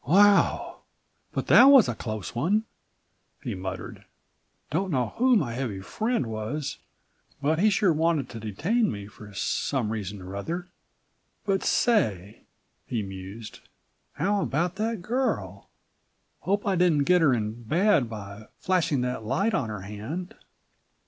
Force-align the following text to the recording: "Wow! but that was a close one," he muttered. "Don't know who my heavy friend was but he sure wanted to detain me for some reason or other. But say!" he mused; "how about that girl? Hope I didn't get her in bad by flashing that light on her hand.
"Wow! 0.03 0.79
but 1.31 1.45
that 1.45 1.65
was 1.65 1.87
a 1.87 1.93
close 1.93 2.33
one," 2.33 2.63
he 3.43 3.53
muttered. 3.53 4.03
"Don't 4.71 4.89
know 4.89 5.13
who 5.17 5.35
my 5.35 5.53
heavy 5.53 5.79
friend 5.79 6.25
was 6.25 6.79
but 7.39 7.59
he 7.59 7.69
sure 7.69 7.93
wanted 7.93 8.27
to 8.29 8.39
detain 8.39 8.91
me 8.91 9.05
for 9.05 9.31
some 9.35 9.91
reason 9.91 10.19
or 10.19 10.35
other. 10.35 10.69
But 11.45 11.61
say!" 11.61 12.45
he 12.87 13.03
mused; 13.03 13.59
"how 14.13 14.41
about 14.41 14.77
that 14.77 15.03
girl? 15.03 15.69
Hope 16.39 16.65
I 16.65 16.75
didn't 16.75 17.03
get 17.03 17.21
her 17.21 17.31
in 17.31 17.61
bad 17.65 18.09
by 18.09 18.47
flashing 18.57 19.01
that 19.01 19.23
light 19.23 19.53
on 19.53 19.69
her 19.69 19.81
hand. 19.81 20.33